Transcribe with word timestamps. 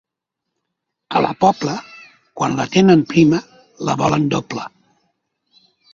A 1.17 1.19
la 1.25 1.33
Pobla, 1.43 1.75
quan 2.41 2.57
la 2.61 2.67
tenen 2.77 3.03
prima, 3.13 3.43
la 3.91 3.97
volen 4.01 4.27
doble. 4.37 4.65